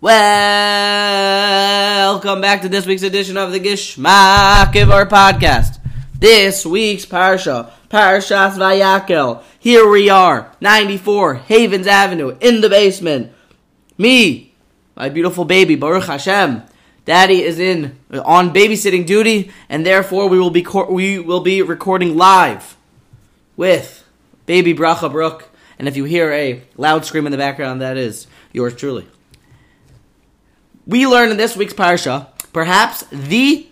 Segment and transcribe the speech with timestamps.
[0.00, 0.22] Welcome
[2.40, 5.78] back to this week's edition of the Gishmak of podcast.
[6.18, 9.42] This week's Parsha, Parshas Vayakel.
[9.58, 13.32] Here we are, 94 Havens Avenue, in the basement.
[13.96, 14.52] Me,
[14.96, 16.64] my beautiful baby, Baruch Hashem.
[17.04, 22.16] Daddy is in on babysitting duty, and therefore we will be we will be recording
[22.16, 22.76] live
[23.56, 24.04] with
[24.44, 25.48] baby Bracha Brooke.
[25.78, 29.06] And if you hear a loud scream in the background, that is yours truly.
[30.86, 33.66] We learn in this week's parsha perhaps the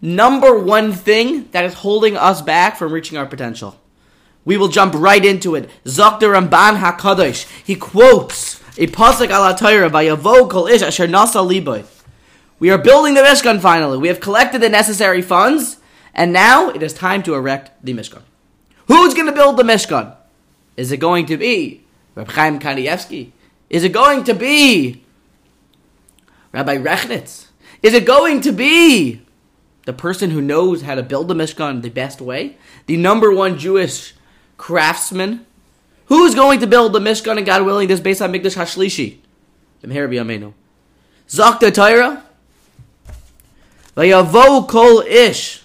[0.00, 3.78] number one thing that is holding us back from reaching our potential.
[4.44, 5.68] We will jump right into it.
[5.84, 7.46] Zokter Ramban Hakadosh.
[7.64, 11.84] He quotes a pasuk ala Torah by Yavo Kol Ish Asher Nasa Liboy.
[12.58, 13.98] We are building the Mishkan finally.
[13.98, 15.78] We have collected the necessary funds,
[16.14, 18.22] and now it is time to erect the Mishkan.
[18.86, 20.14] Who's going to build the Mishkan?
[20.76, 23.32] Is it going to be Reb Chaim Kanievsky?
[23.68, 25.02] Is it going to be
[26.56, 27.48] Rabbi Rechnitz?
[27.82, 29.20] Is it going to be
[29.84, 32.56] the person who knows how to build the Mishkan the best way?
[32.86, 34.14] The number one Jewish
[34.56, 35.44] craftsman?
[36.06, 39.18] Who's going to build the Mishkan and God willing this based on Mikdash Hashlishi?
[41.28, 42.24] Zakta Torah?
[43.94, 45.62] Vayavo kol ish.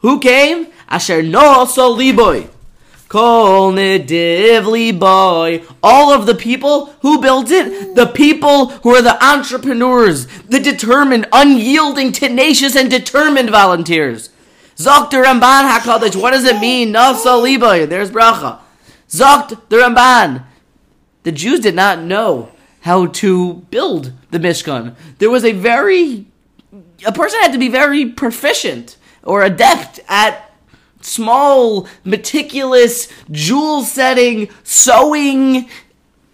[0.00, 0.66] Who came?
[0.90, 2.50] Asher no liboy.
[3.08, 5.62] Kol nediv boy.
[5.82, 11.26] All of the people who built it, the people who are the entrepreneurs, the determined,
[11.32, 14.30] unyielding, tenacious, and determined volunteers.
[14.76, 16.20] Zokt Ramban Hakadosh.
[16.20, 16.92] What does it mean?
[16.92, 17.88] Nasa liboy.
[17.88, 18.58] There's bracha.
[19.08, 20.44] Zokt the Ramban.
[21.22, 24.94] The Jews did not know how to build the Mishkan.
[25.18, 26.26] There was a very
[27.06, 30.43] a person had to be very proficient or adept at
[31.04, 35.68] small, meticulous, jewel setting, sewing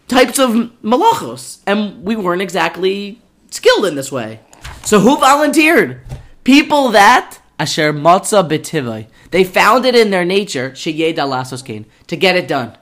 [0.09, 0.51] types of
[0.83, 1.61] malachos.
[1.67, 4.41] And we weren't exactly skilled in this way.
[4.85, 6.01] So who volunteered?
[6.45, 9.07] People that asher matza betivai.
[9.31, 12.77] They found it in their nature, sheyed alasos kain, to get it done.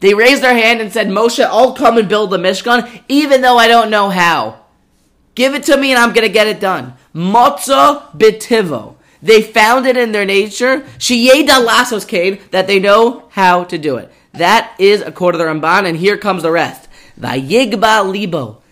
[0.00, 3.58] They raised their hand and said, Moshe, I'll come and build the Mishkan, even though
[3.58, 4.64] I don't know how.
[5.34, 6.94] Give it to me and I'm going to get it done.
[7.14, 8.96] Motza bitivo.
[9.22, 10.80] They found it in their nature.
[10.98, 14.12] Shiyeda lasos kade that they know how to do it.
[14.32, 16.88] That is according to the Ramban, and here comes the rest.
[17.20, 18.62] Vayigba libo.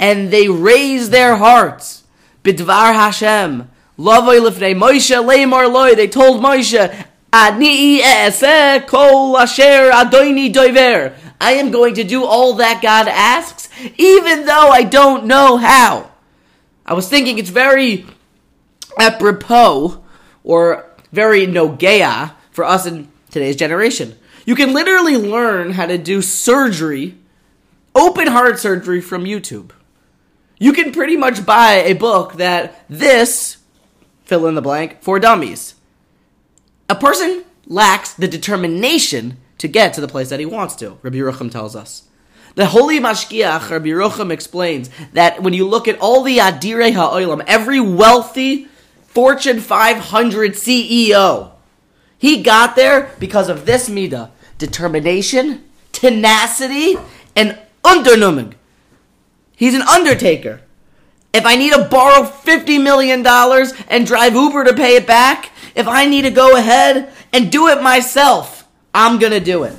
[0.00, 2.04] And they raise their hearts.
[2.42, 3.68] Bidvar Hashem.
[3.98, 5.94] Lavoy lifnei Moshe leimar loy.
[5.94, 8.00] They told Moshe, Ani
[8.86, 11.14] kol asher adoini doiver.
[11.40, 13.68] I am going to do all that God asks,
[13.98, 16.10] even though I don't know how.
[16.86, 18.06] I was thinking it's very
[18.98, 20.02] apropos
[20.44, 24.16] or very nogea for us in today's generation.
[24.44, 27.16] You can literally learn how to do surgery,
[27.94, 29.70] open heart surgery from YouTube.
[30.58, 33.58] You can pretty much buy a book that this
[34.24, 35.74] fill in the blank for dummies.
[36.88, 41.16] A person lacks the determination to get to the place that he wants to, Rabbi
[41.16, 42.04] Yerucham tells us.
[42.54, 47.44] The holy Mashgiach, Rabbi Yerucham explains that when you look at all the Adirei Ha'olam,
[47.46, 48.67] every wealthy
[49.18, 51.50] Fortune 500 CEO,
[52.18, 56.96] he got there because of this midah, determination, tenacity,
[57.34, 58.54] and undernumming.
[59.56, 60.60] He's an undertaker.
[61.34, 63.26] If I need to borrow $50 million
[63.88, 67.66] and drive Uber to pay it back, if I need to go ahead and do
[67.66, 69.74] it myself, I'm going to do it.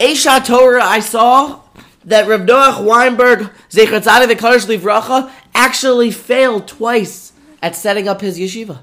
[0.00, 1.60] Aish HaTorah, I saw
[2.04, 7.30] that Rav Noach Weinberg, V'Kadosh Livracha, actually failed twice
[7.64, 8.82] at setting up his yeshiva.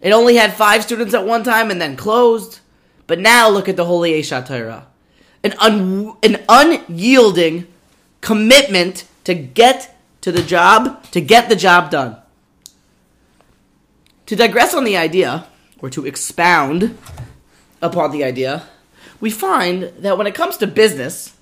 [0.00, 2.60] It only had five students at one time and then closed.
[3.06, 4.86] But now look at the Holy Aish HaTorah.
[5.44, 7.66] An, un- an unyielding
[8.22, 12.16] commitment to get to the job, to get the job done.
[14.24, 15.48] To digress on the idea,
[15.80, 16.96] or to expound
[17.82, 18.66] upon the idea,
[19.20, 21.36] we find that when it comes to business,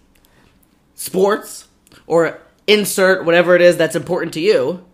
[0.96, 1.68] sports,
[2.08, 4.84] or insert whatever it is that's important to you,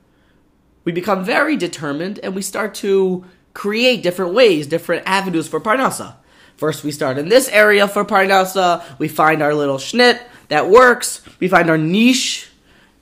[0.85, 3.25] we become very determined and we start to
[3.55, 6.17] create different ways, different avenues for Parnasa.
[6.57, 11.23] First, we start in this area for Parnasa, we find our little schnit that works,
[11.41, 12.51] we find our niche,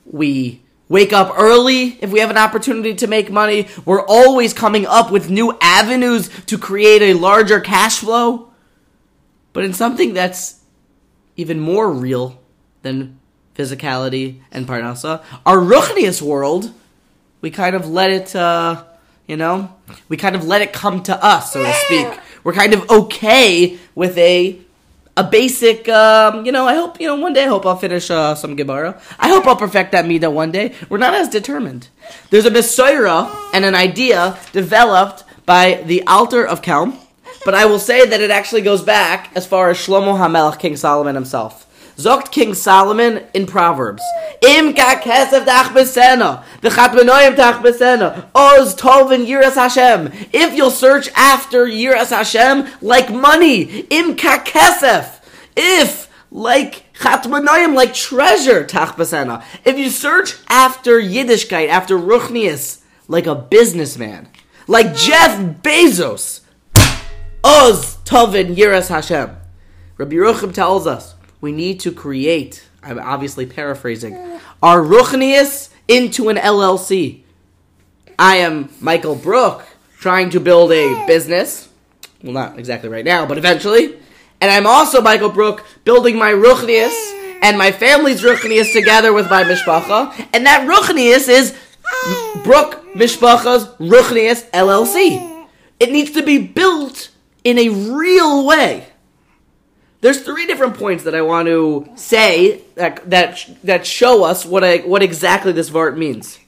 [0.05, 3.69] we wake up early if we have an opportunity to make money.
[3.85, 8.51] We're always coming up with new avenues to create a larger cash flow.
[9.53, 10.61] But in something that's
[11.37, 12.41] even more real
[12.83, 13.19] than
[13.55, 16.73] physicality and parnasa, our ruchnius world,
[17.41, 18.85] we kind of let it, uh,
[19.27, 19.75] you know,
[20.09, 22.09] we kind of let it come to us, so to speak.
[22.45, 24.59] We're kind of okay with a
[25.17, 28.11] a basic, um, you know, I hope, you know, one day I hope I'll finish
[28.11, 28.99] uh, some Gemara.
[29.19, 30.75] I hope I'll perfect that Mida one day.
[30.89, 31.89] We're not as determined.
[32.31, 36.97] There's a Besoira and an idea developed by the Alter of Kelm,
[37.45, 40.77] but I will say that it actually goes back as far as Shlomo HaMelech, King
[40.77, 41.67] Solomon himself.
[42.01, 44.03] Zogt King Solomon in Proverbs.
[44.43, 50.11] Im ka kesef besena, v'chat benoyim besena, oz tovin yiras Hashem.
[50.33, 55.21] If you'll search after yiras Hashem like money, im ka kesef.
[55.57, 59.45] If like chat benoyim like treasure tach besena.
[59.65, 64.29] If you search after Yiddishkeit, after Ruchnius, like a businessman,
[64.67, 66.41] like Jeff Bezos,
[67.45, 69.37] oz tovin yiras Hashem.
[69.99, 76.37] Rabbi Yerucham tells us we need to create, I'm obviously paraphrasing, our Ruchnius into an
[76.37, 77.23] LLC.
[78.19, 79.67] I am Michael Brooke
[79.99, 81.69] trying to build a business.
[82.23, 83.99] Well, not exactly right now, but eventually.
[84.41, 86.93] And I'm also Michael Brooke building my Ruchnius
[87.43, 90.29] and my family's Ruchnius together with my Mishpacha.
[90.33, 91.57] And that Ruchnius is
[92.45, 95.47] Brooke Mishpacha's Ruchnius LLC.
[95.79, 97.11] It needs to be built
[97.43, 98.87] in a real way.
[100.01, 104.65] There's three different points that I want to say that that that show us what
[104.65, 106.39] I, what exactly this vart means.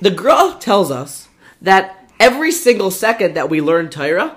[0.00, 1.28] The girl tells us
[1.60, 4.36] that every single second that we learn Torah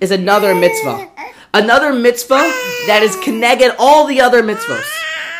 [0.00, 1.10] is another mitzvah,
[1.52, 2.50] another mitzvah
[2.86, 4.88] that is connected all the other mitzvahs.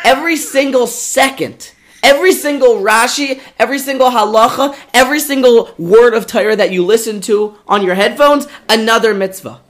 [0.03, 1.71] Every single second,
[2.03, 7.55] every single Rashi, every single halacha, every single word of Torah that you listen to
[7.67, 9.61] on your headphones, another mitzvah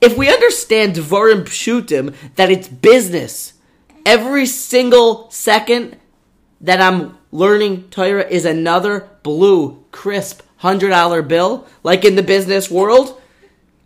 [0.00, 3.54] if we understand Dvarim Pshutim, that it's business,
[4.06, 5.96] every single second
[6.60, 13.20] that I'm learning Torah is another blue, crisp, $100 bill, like in the business world,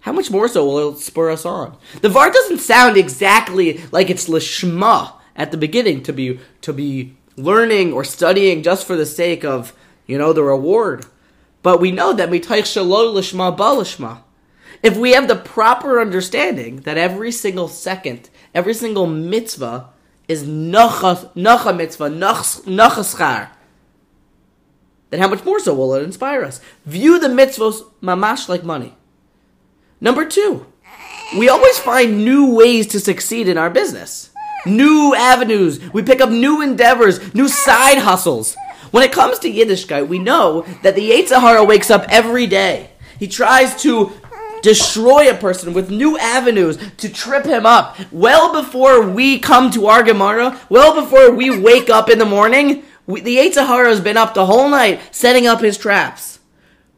[0.00, 1.76] how much more so will it spur us on?
[2.02, 7.16] The VAR doesn't sound exactly like it's Lishma at the beginning to be, to be
[7.37, 9.72] learning or studying just for the sake of,
[10.06, 11.06] you know, the reward.
[11.62, 14.24] But we know that mitaych shalol lishma ba lishma
[14.82, 19.91] if we have the proper understanding that every single second, every single mitzvah
[20.29, 23.50] is nacha, nacha mitzvah, nachaschar,
[25.11, 26.61] then how much more so will it inspire us?
[26.87, 28.97] View the mitzvahs mamash like money.
[30.00, 30.67] Number two,
[31.38, 34.31] we always find new ways to succeed in our business.
[34.67, 35.79] New avenues.
[35.93, 38.56] We pick up new endeavors, new side hustles.
[38.91, 42.91] When it comes to Yiddishkeit, we know that the Yetzer Hara wakes up every day.
[43.19, 44.12] He tries to
[44.64, 49.87] destroy a person with new avenues to trip him up well before we come to
[49.87, 52.82] our Gemara, well before we wake up in the morning.
[53.06, 56.38] We, the Yetzer Hara has been up the whole night setting up his traps.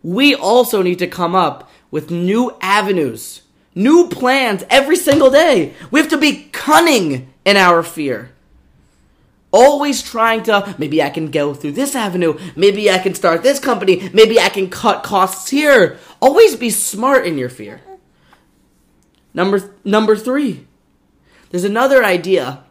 [0.04, 3.42] We also need to come up with new avenues,
[3.74, 5.74] new plans every single day.
[5.90, 8.30] We have to be cunning in our fear.
[9.52, 13.58] Always trying to, maybe I can go through this avenue, maybe I can start this
[13.58, 15.98] company, maybe I can cut costs here.
[16.20, 17.80] Always be smart in your fear.
[19.34, 20.66] Number number 3.
[21.50, 22.64] There's another idea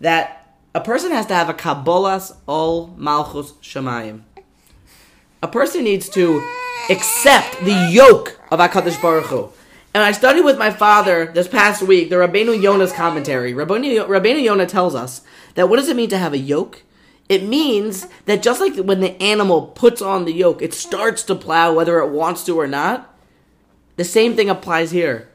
[0.00, 4.22] that a person has to have a kabbalas ol malchus shamayim.
[5.42, 6.40] A person needs to
[6.88, 9.50] accept the yoke of Hakadosh Baruch Hu.
[9.94, 13.52] And I studied with my father this past week the Rabbeinu Yonah's commentary.
[13.52, 15.22] Rabbeinu, Rabbeinu Yonah tells us
[15.54, 16.82] that what does it mean to have a yoke?
[17.32, 21.34] It means that just like when the animal puts on the yoke, it starts to
[21.34, 23.10] plow whether it wants to or not.
[23.96, 25.30] The same thing applies here.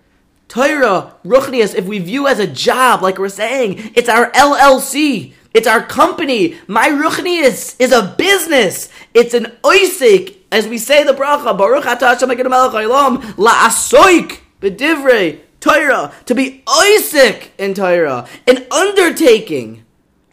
[0.48, 5.34] Torah, Ruchnias, if we view as a job, like we're saying, it's our LLC.
[5.56, 6.60] It's our company.
[6.68, 8.89] My Ruchnias is a business.
[9.16, 10.36] It's an oisik.
[10.51, 16.13] As we say the bracha, Baruch atah haolam, la'asoik b'divrei Torah.
[16.27, 18.27] To be oisik in Torah.
[18.46, 19.84] An undertaking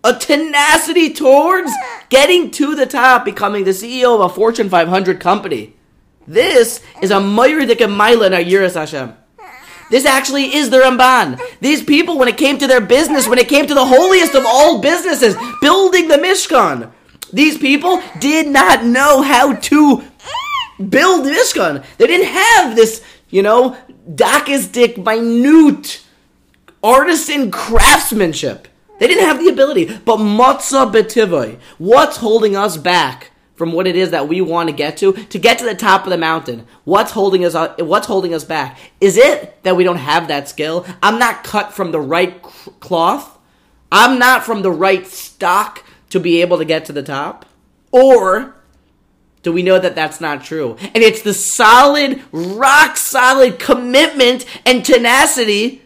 [0.04, 1.72] a tenacity towards
[2.10, 5.74] getting to the top, becoming the CEO of a Fortune 500 company.
[6.26, 9.14] This is a Mayridik Maila in Yiras Hashem.
[9.90, 11.40] This actually is the Ramban.
[11.60, 14.44] These people, when it came to their business, when it came to the holiest of
[14.46, 16.90] all businesses, building the Mishkan,
[17.32, 20.04] these people did not know how to
[20.88, 21.84] build Mishkan.
[21.98, 23.76] They didn't have this, you know,
[24.08, 26.02] dakistic, minute
[26.82, 28.68] artisan craftsmanship.
[28.98, 29.86] They didn't have the ability.
[30.04, 34.74] But matzah betivoi, what's holding us back from what it is that we want to
[34.74, 36.66] get to to get to the top of the mountain?
[36.84, 37.54] What's holding us?
[37.54, 38.78] Uh, what's holding us back?
[39.00, 40.86] Is it that we don't have that skill?
[41.02, 43.38] I'm not cut from the right cloth.
[43.90, 47.46] I'm not from the right stock to be able to get to the top,
[47.92, 48.56] or
[49.44, 50.76] do we know that that's not true?
[50.80, 55.83] And it's the solid, rock solid commitment and tenacity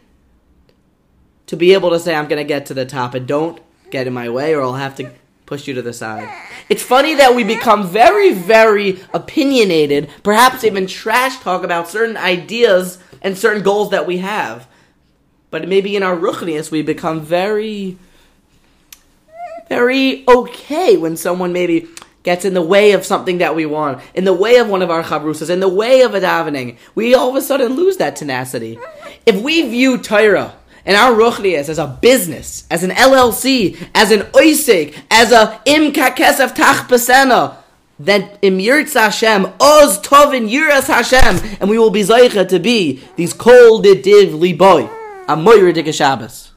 [1.49, 4.07] to be able to say I'm going to get to the top and don't get
[4.07, 5.11] in my way or I'll have to
[5.47, 6.31] push you to the side.
[6.69, 12.99] It's funny that we become very, very opinionated, perhaps even trash talk about certain ideas
[13.23, 14.69] and certain goals that we have.
[15.51, 17.97] But maybe in our ruchnius we become very,
[19.71, 21.89] very okay when someone maybe
[22.25, 24.91] gets in the way of something that we want, in the way of one of
[24.91, 26.77] our chavrusas, in the way of a davening.
[26.95, 28.79] We all of a sudden lose that tenacity.
[29.25, 30.58] If we view Torah
[30.89, 35.93] and our ruchnias as a business, as an LLC, as an oisik, as a im
[35.93, 37.59] kakesef tach besena,
[37.99, 43.35] then im Hashem, oz tovin yiras Hashem, and we will be zeicha to be these
[43.35, 44.91] kol div liboy,
[45.29, 46.48] a moiridik Shabbos.